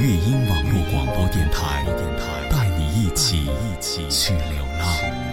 [0.00, 1.84] 乐音网络广播电台，
[2.48, 3.50] 带你一起
[4.08, 5.29] 去流浪。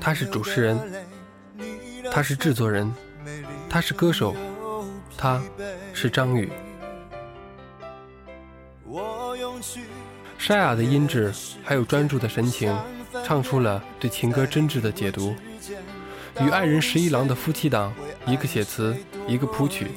[0.00, 0.78] 他是主持人，
[2.10, 2.90] 他是制作人，
[3.68, 4.34] 他是歌手，
[5.16, 5.42] 他
[5.92, 6.50] 是张宇。
[10.38, 12.76] 沙哑的音质，还有专注的神情，
[13.24, 15.36] 唱出了对情歌真挚的解读。
[16.40, 17.92] 与爱人十一郎的夫妻档，
[18.26, 18.96] 一个写词，
[19.28, 19.88] 一个谱曲，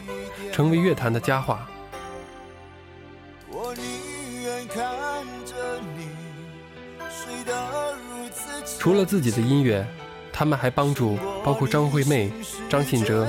[0.51, 1.67] 成为乐坛的佳话。
[8.85, 9.83] 除了自己的音乐，
[10.31, 12.31] 他们还帮助包括张惠妹、
[12.69, 13.27] 张信哲、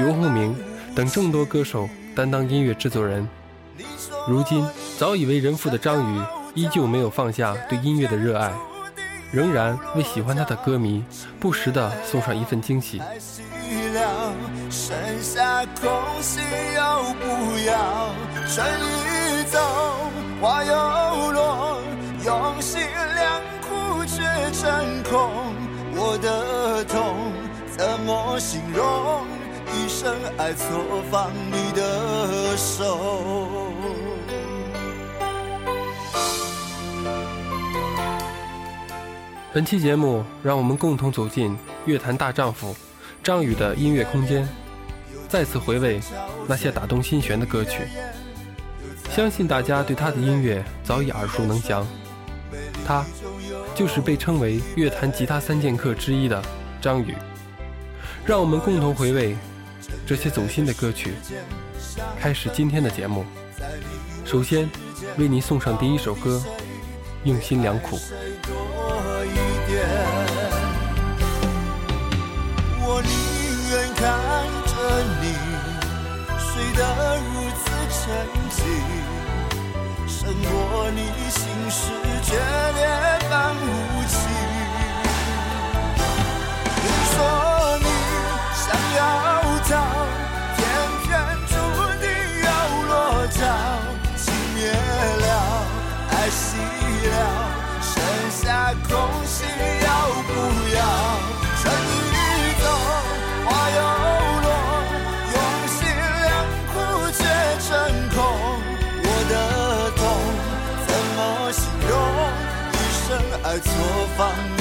[0.00, 0.52] 游鸿明
[0.96, 3.24] 等众多歌手担当音乐制作人。
[4.26, 4.66] 如今
[4.98, 6.20] 早已为人父的张宇，
[6.56, 8.50] 依旧没有放下对音乐的热爱，
[9.30, 11.04] 仍然为喜欢他的歌迷
[11.38, 13.00] 不时地送上一份惊喜。
[24.58, 25.52] 真空，
[25.94, 27.30] 我的痛
[27.76, 29.26] 怎么形容？
[29.74, 30.66] 一生爱错
[31.10, 33.70] 放你的手。
[39.52, 42.74] 本期节目，让我们共同走进乐坛大丈夫
[43.22, 44.48] 张宇的音乐空间，
[45.28, 46.00] 再次回味
[46.48, 47.82] 那些打动心弦的歌曲。
[49.10, 51.86] 相信大家对他的音乐早已耳熟能详，
[52.86, 53.04] 他。
[53.76, 56.42] 就是被称为乐坛吉他三剑客之一的
[56.80, 57.14] 张宇，
[58.24, 59.36] 让我们共同回味
[60.06, 61.12] 这些走心的歌曲。
[62.18, 63.22] 开始今天的节目，
[64.24, 64.66] 首先
[65.18, 66.42] 为您送上第一首歌
[67.24, 67.98] 《用心良苦》。
[72.80, 73.10] 我宁
[73.70, 74.02] 愿看
[74.64, 74.72] 着
[75.20, 75.24] 你
[76.40, 76.80] 睡得
[77.18, 77.28] 如
[77.60, 78.00] 此沉
[78.48, 78.56] 静。
[80.08, 81.92] 胜过你心事
[113.56, 113.72] 爱错
[114.18, 114.55] 放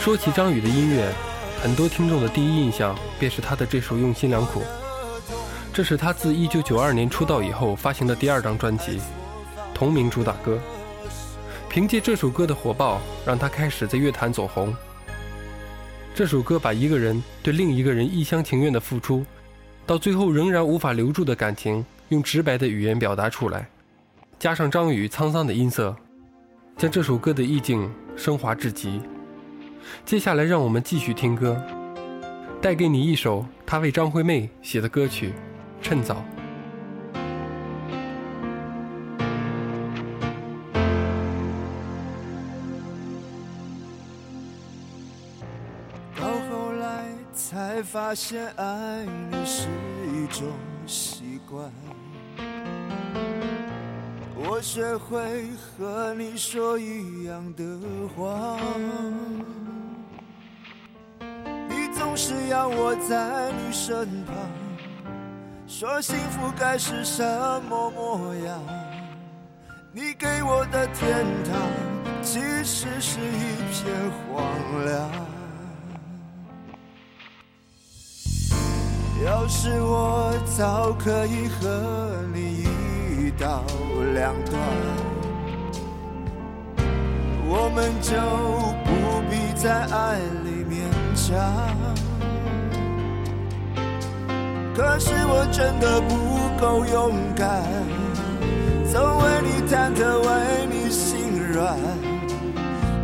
[0.00, 1.12] 说起张宇的音乐，
[1.62, 4.60] 很多听众的第一印象便是他的这首《用心良苦》。
[5.74, 8.98] 这是他自1992年出道以后发行的第二张专辑，
[9.74, 10.58] 同名主打歌。
[11.68, 14.74] 凭借这首歌的火爆，让他开始在乐坛走红。
[16.14, 19.22] 这首歌把一个人对另一个人一厢情愿的付出，
[19.84, 23.68] 到最后仍然无法留住的感情，用直白的语言表达出来，
[24.38, 25.94] 加上张宇沧桑的音色，
[26.78, 28.98] 将这首歌的意境升华至极。
[30.04, 31.60] 接下来，让我们继续听歌，
[32.60, 35.28] 带给你一首他为张惠妹写的歌曲
[35.80, 36.14] 《趁早》。
[46.16, 49.68] 到后来才发现，爱你是
[50.12, 50.48] 一种
[50.86, 51.70] 习惯。
[54.42, 57.64] 我学会和你说一样的
[58.16, 58.58] 话，
[62.22, 64.34] 是要我在你身旁，
[65.66, 67.24] 说幸福该是什
[67.66, 68.60] 么模样。
[69.90, 71.58] 你给我的天堂，
[72.20, 73.90] 其实是一片
[74.28, 74.44] 荒
[74.84, 75.10] 凉。
[79.24, 82.66] 要是我早可以和你
[83.16, 83.64] 一刀
[84.12, 84.60] 两断，
[87.48, 88.12] 我们就
[88.84, 88.90] 不
[89.30, 90.84] 必在爱里勉
[91.16, 92.09] 强。
[94.80, 97.62] 可是我真的不够勇敢，
[98.90, 101.76] 曾为你忐忑，为你心软。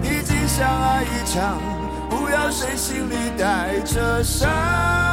[0.01, 1.61] 毕竟相爱一场，
[2.09, 5.06] 不要谁心里带着伤。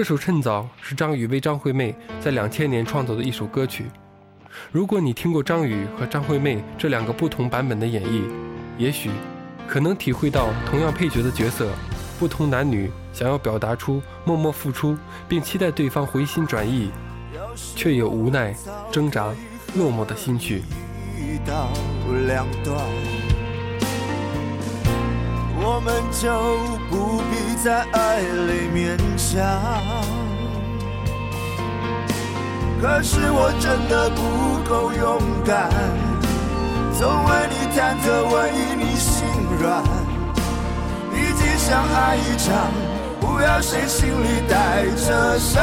[0.00, 3.84] 这首《趁早》是张宇为张惠妹在两千年创作的一首歌曲。
[4.72, 8.22] 如果你听过张宇和张惠妹这两个不同版本的演绎，
[8.78, 9.10] 也许
[9.68, 11.68] 可能体会到同样配角的角色，
[12.18, 14.96] 不同男女想要表达出默默付出，
[15.28, 16.90] 并期待对方回心转意，
[17.76, 18.56] 却有无奈、
[18.90, 19.26] 挣扎、
[19.74, 20.62] 落寞的心绪。
[21.18, 21.68] 一刀
[22.26, 22.74] 两断，
[25.72, 26.26] 我们就
[26.90, 29.38] 不必在爱里勉强。
[32.82, 34.18] 可是我真的不
[34.68, 35.70] 够勇敢，
[36.98, 39.24] 总为你忐忑，为你心
[39.60, 39.84] 软。
[41.12, 42.50] 毕竟相爱一场，
[43.20, 45.62] 不要谁心里带着伤。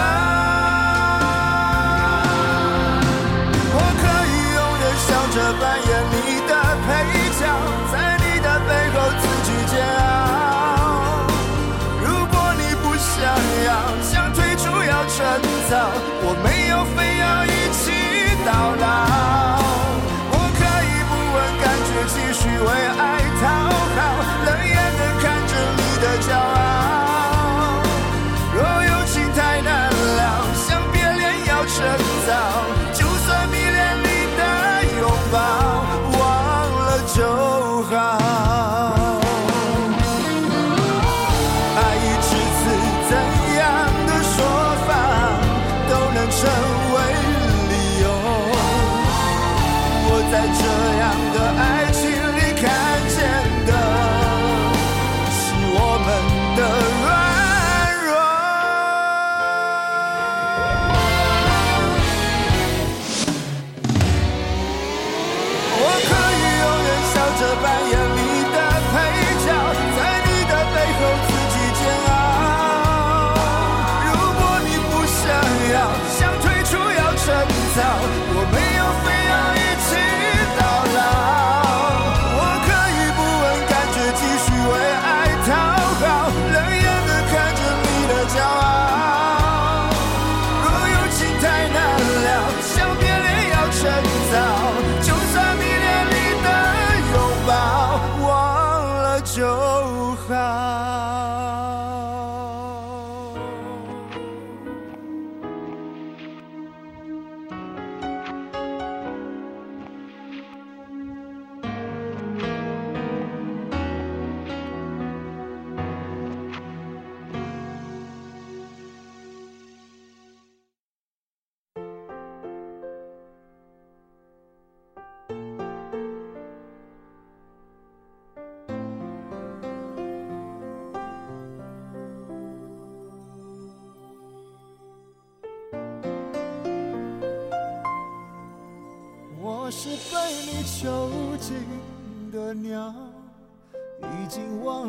[3.75, 6.36] 我可以永远笑着扮演你
[15.69, 15.91] 早，
[16.23, 17.91] 我没有非要一起
[18.47, 18.85] 到老。
[20.31, 23.26] 我可以不问感觉，继续为爱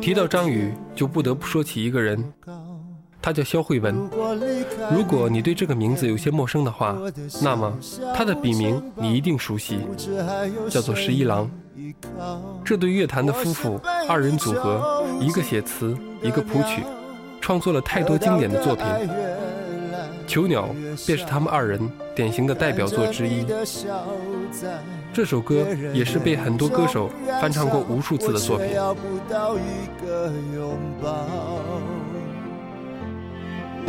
[0.01, 2.31] 提到张宇，就不得不说起一个人，
[3.21, 4.09] 他叫肖慧文。
[4.93, 6.95] 如果你对这个名字有些陌生的话，
[7.41, 7.75] 那么
[8.15, 9.79] 他的笔名你一定熟悉，
[10.69, 11.49] 叫做十一郎。
[12.63, 16.83] 这对乐坛的夫妇，二人组合，一个写词，一个谱曲，
[17.41, 18.85] 创作了太多经典的作品。
[20.29, 20.69] 《囚鸟》
[21.07, 23.43] 便是他们二人典型的代表作之一。
[25.11, 27.09] 这首歌也是被很多歌手
[27.41, 28.67] 翻唱过无数次的作品。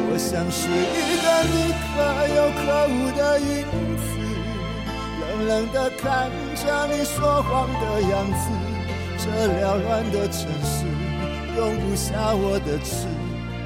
[0.02, 1.54] 我像是一个你
[1.92, 1.92] 可
[2.34, 3.68] 有可无的影
[4.00, 4.02] 子，
[5.20, 6.08] 冷冷的看
[6.56, 8.48] 着你说谎的样子。
[9.18, 9.28] 这
[9.60, 10.88] 缭乱的城市
[11.54, 13.19] 容不下我的痴。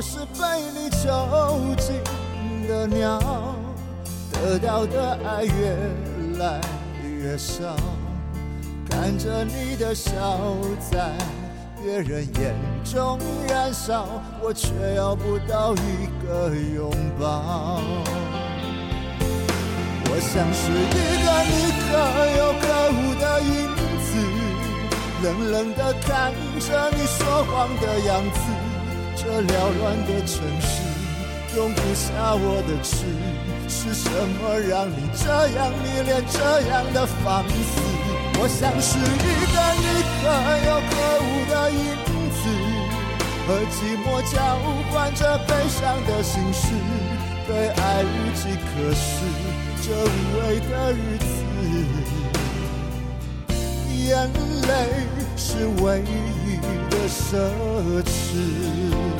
[0.00, 2.00] 我是被你囚禁
[2.66, 3.20] 的鸟
[4.32, 5.76] 得到的爱越
[6.38, 6.58] 来
[7.04, 7.76] 越少，
[8.88, 10.40] 看着你的笑
[10.90, 11.12] 在
[11.82, 14.06] 别人眼中燃烧，
[14.42, 16.90] 我却要不到一个拥
[17.20, 17.82] 抱。
[20.06, 21.90] 我像是一个你可
[22.38, 22.64] 有可
[22.96, 23.68] 无的影
[24.00, 24.08] 子，
[25.24, 28.40] 冷冷的看着你说谎的样子，
[29.20, 30.80] 这缭乱的城市
[31.54, 33.04] 容不下我的痴。
[33.68, 37.52] 是什么让你这样迷恋这样的放肆？
[38.40, 38.98] 我像是一
[39.52, 39.84] 个你
[40.16, 40.24] 可
[40.66, 41.76] 有可无的影
[42.32, 42.42] 子，
[43.46, 44.34] 和寂寞交
[44.90, 46.72] 换着悲伤的心事，
[47.46, 49.04] 对爱无计可施，
[49.82, 50.08] 这无
[50.40, 51.28] 味的日子，
[54.06, 54.08] 眼
[54.66, 54.72] 泪
[55.36, 56.08] 是唯一
[57.10, 57.36] 奢
[58.04, 59.19] 侈。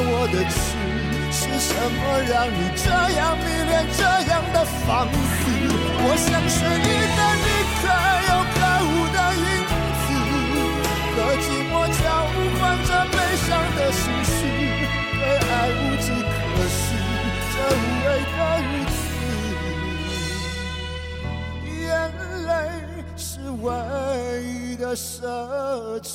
[0.00, 0.56] 我的痴
[1.30, 2.84] 是什么让你这
[3.16, 5.42] 样迷恋这样的放肆？
[6.06, 7.46] 我像是一个你
[7.80, 7.82] 可
[8.28, 9.44] 有可无的影
[10.04, 10.06] 子，
[11.14, 11.72] 和寂寞
[12.02, 12.04] 交
[12.58, 14.30] 换着悲伤的心事，
[15.14, 16.34] 对爱无计可
[16.68, 16.76] 施，
[17.52, 18.96] 这无味的日子，
[21.80, 21.84] 眼
[22.46, 22.48] 泪
[23.16, 23.22] 是
[23.62, 23.64] 唯
[24.42, 25.18] 一的奢
[26.02, 26.14] 侈。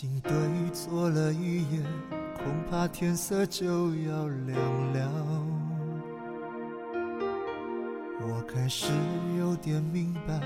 [0.00, 0.32] 已经对
[0.72, 1.82] 坐了一夜，
[2.34, 3.66] 恐怕天色就
[3.96, 4.56] 要亮
[4.94, 5.46] 了。
[8.22, 8.86] 我开始
[9.38, 10.40] 有点明白，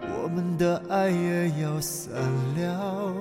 [0.00, 2.16] 我们的爱也要散
[2.56, 3.14] 了。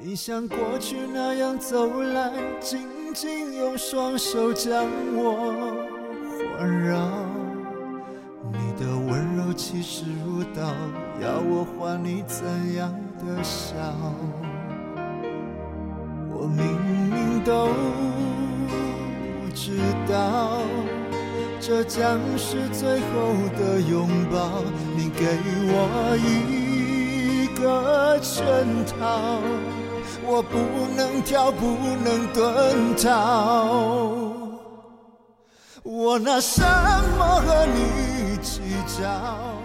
[0.00, 5.76] 你像过去那样走来，紧紧用双手将我
[6.56, 7.11] 环绕。
[12.26, 13.74] 怎样的笑？
[16.30, 16.64] 我明
[17.10, 17.68] 明都
[19.54, 20.58] 知道，
[21.60, 24.64] 这将是最后的拥抱。
[24.96, 25.38] 你给
[25.68, 28.44] 我一个圈
[28.86, 29.38] 套，
[30.26, 30.58] 我不
[30.96, 33.06] 能跳，不能遁逃。
[35.84, 36.62] 我拿什
[37.18, 38.60] 么和你计
[39.00, 39.61] 较？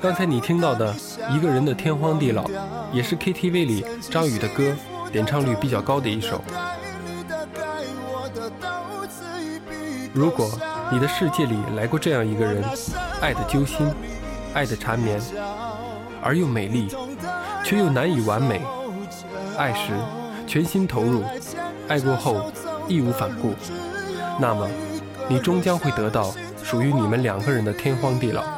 [0.00, 0.94] 刚才你听到的
[1.30, 2.44] 一个人的天荒地老，
[2.92, 4.74] 也是 KTV 里张宇的歌
[5.12, 6.40] 点唱率比较高的一首。
[10.12, 10.50] 如果
[10.90, 12.64] 你的世界里来过这样一个人，
[13.20, 13.86] 爱的揪心，
[14.54, 15.20] 爱的缠绵，
[16.22, 16.88] 而又美丽，
[17.64, 18.60] 却又难以完美。
[19.56, 19.92] 爱时
[20.46, 21.22] 全心投入，
[21.88, 22.50] 爱过后
[22.88, 23.54] 义无反顾，
[24.40, 24.68] 那么
[25.28, 28.57] 你终将会得到属于你们两个人的天荒地老。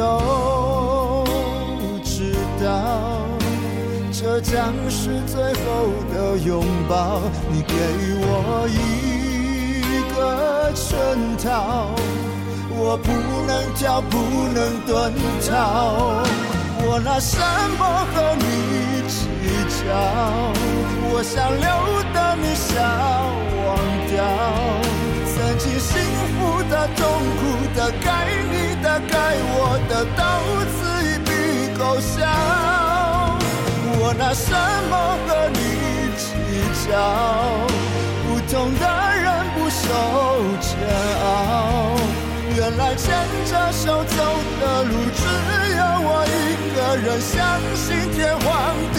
[0.00, 1.26] 都
[2.02, 2.64] 知道，
[4.10, 7.20] 这将是最后的拥抱。
[7.52, 7.74] 你给
[8.22, 10.96] 我一个圈
[11.36, 11.90] 套，
[12.70, 13.12] 我不
[13.46, 14.16] 能跳，不
[14.54, 14.58] 能
[14.88, 14.88] 遁
[15.46, 15.52] 逃。
[16.82, 17.36] 我拿什
[17.78, 17.82] 么
[18.14, 19.28] 和你计
[19.84, 19.84] 较？
[21.12, 21.68] 我想留
[22.14, 22.72] 的你想
[23.66, 23.68] 忘
[24.08, 24.16] 掉，
[25.60, 26.00] 曾经幸
[26.38, 27.04] 福的、痛
[27.36, 27.42] 苦
[27.76, 28.08] 的，该
[28.50, 28.70] 你。
[28.82, 30.24] 的该我的刀
[30.72, 31.30] 子一笔
[31.78, 32.24] 勾销，
[34.00, 34.48] 我拿什
[34.88, 34.92] 么
[35.26, 35.58] 和你
[36.16, 36.24] 计
[36.88, 36.90] 较？
[38.24, 38.84] 不同的
[39.20, 39.84] 人不受
[40.62, 40.72] 煎
[41.22, 41.28] 熬，
[42.56, 43.04] 原来牵
[43.44, 44.16] 着手走
[44.62, 45.20] 的路，只
[45.76, 47.36] 有我一个人，相
[47.76, 48.48] 信天荒
[48.94, 48.98] 地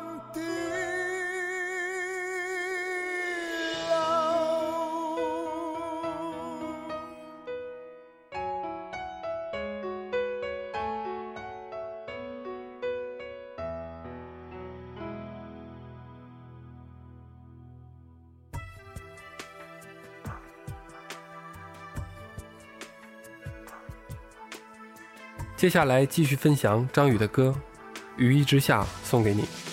[25.61, 27.53] 接下来继续分享张宇的歌
[28.17, 29.70] 《雨一直下》，送给你。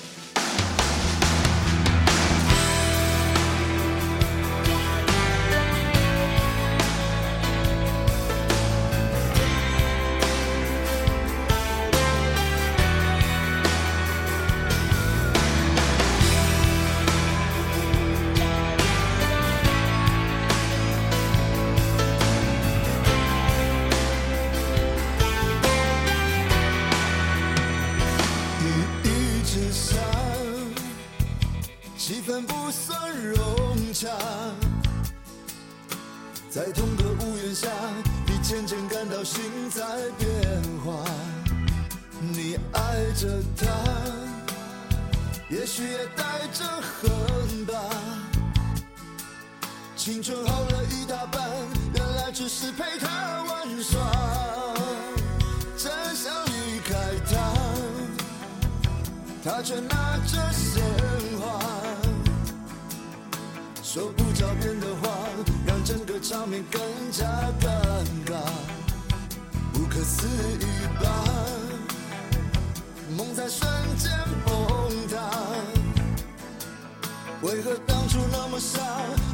[39.89, 41.03] 在变化，
[42.21, 43.67] 你爱着他
[45.49, 47.73] 也许也带着恨吧，
[49.97, 51.43] 青春耗了一大半，
[51.95, 53.99] 原来只是陪他玩耍。
[55.79, 56.95] 真想离开
[57.31, 57.55] 他，
[59.43, 60.83] 他却拿着鲜
[61.41, 61.59] 花。
[63.83, 65.09] 说不着边的话，
[65.67, 66.79] 让整个场面更
[67.11, 67.25] 加
[67.59, 68.37] 尴尬，
[69.99, 71.25] 可思议吧？
[73.17, 74.13] 梦在瞬间
[74.47, 75.17] 崩塌，
[77.43, 78.81] 为何当初那么傻，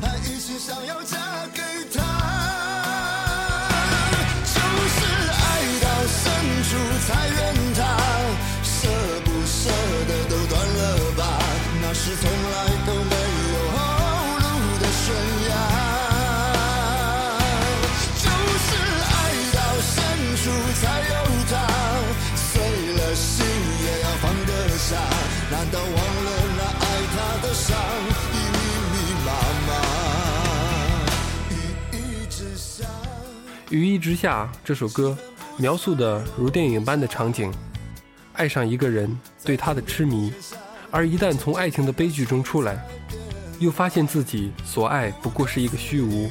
[0.00, 1.18] 还一心想要嫁
[1.52, 1.60] 给
[33.74, 35.18] 雨一直下》这首歌
[35.56, 37.52] 描述的如电影般的场景，
[38.34, 40.32] 爱上一个人，对他的痴迷，
[40.92, 42.86] 而一旦从爱情的悲剧中出来，
[43.58, 46.30] 又发现自己所爱不过是一个虚无，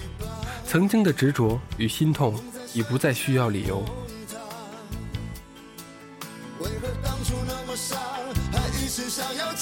[0.66, 2.42] 曾经的执着与心痛
[2.74, 3.84] 已不再需要理由。
[6.60, 7.98] 为何当初那么傻，
[8.54, 9.54] 还一心想要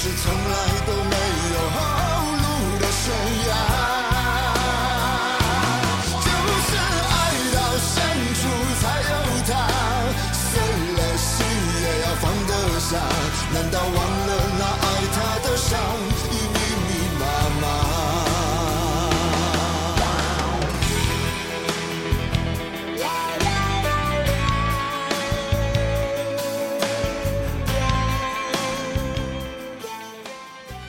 [0.00, 1.17] 是从来都没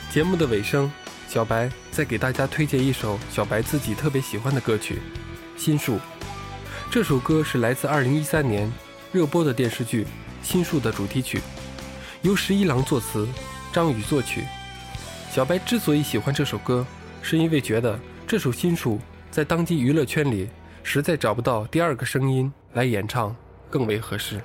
[0.10, 0.92] 节目的尾声，
[1.28, 5.00] 小白再给大家推荐一首小白自己特别喜欢的歌曲
[5.62, 5.98] 《心术》。
[6.90, 8.72] 这首歌是来自2013年
[9.12, 10.04] 热播的电视剧
[10.42, 11.40] 《心术》的主题曲，
[12.24, 13.28] 由十一郎作词，
[13.72, 14.46] 张宇作曲。
[15.32, 16.84] 小白之所以喜欢这首歌，
[17.22, 18.96] 是因为觉得这首《心术》
[19.30, 20.50] 在当今娱乐圈里
[20.82, 23.36] 实在找不到第二个声音来演唱
[23.70, 24.42] 更为合适。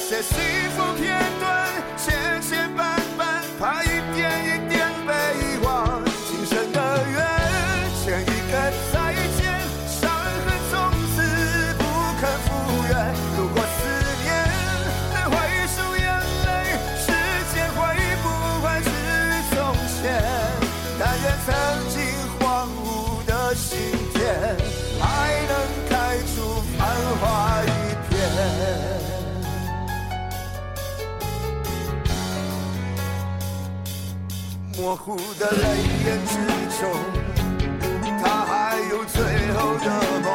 [0.00, 0.67] 那
[34.88, 35.64] 模糊的泪
[36.06, 36.32] 眼之
[36.80, 36.88] 中，
[38.22, 39.20] 他还有最
[39.52, 39.86] 后的
[40.24, 40.26] 梦。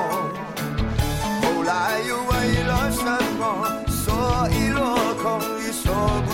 [1.42, 3.04] 后来又为了什
[3.40, 3.42] 么，
[3.88, 5.92] 所以落空，已说
[6.28, 6.30] 不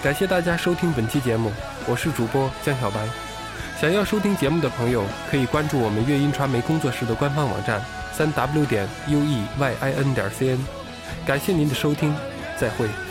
[0.00, 1.50] 感谢大家收听本期节目，
[1.84, 3.04] 我是主播江小白。
[3.80, 7.82] 想要收听节目的朋友，可以关注我们乐音传媒工作室的官方网站
[8.12, 10.58] 三 w 点 u e y i n 点 c n。
[11.26, 12.14] 感谢您的收听，
[12.56, 13.07] 再会。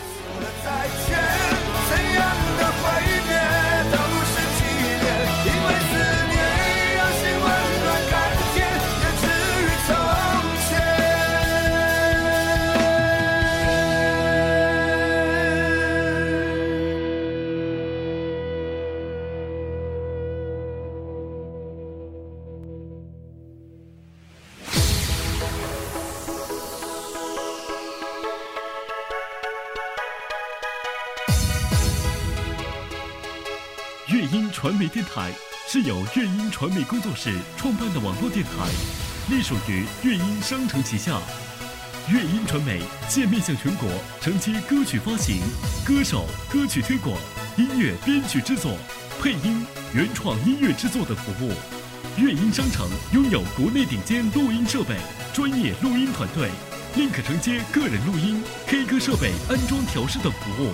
[35.08, 35.32] 台
[35.66, 38.50] 是由乐音传媒工作室创办的网络电台，
[39.30, 41.18] 隶属于乐音商城旗下。
[42.10, 43.88] 乐音传媒现面向全国
[44.20, 45.40] 承接歌曲发行、
[45.84, 47.16] 歌手、歌曲推广、
[47.56, 48.76] 音乐编曲制作、
[49.20, 51.52] 配音、原创音乐制作等服务。
[52.16, 54.96] 乐音商城拥有国内顶尖录音设备、
[55.32, 56.50] 专业录音团队，
[56.96, 60.72] 另可承接个人录音、K 歌设备安装调试等服务。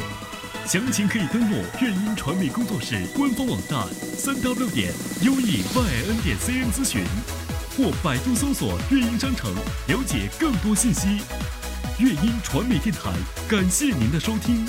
[0.66, 4.90] 详情可以登录乐音传媒工作室官方网站三 w 点
[5.22, 5.62] u e y
[6.08, 7.04] n 点 c n 咨询，
[7.76, 9.54] 或百度搜索“乐音商城”
[9.88, 11.20] 了解更多信息。
[11.98, 13.12] 乐音传媒电台，
[13.46, 14.66] 感谢您的收听。